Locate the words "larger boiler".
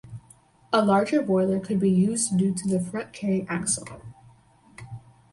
0.83-1.59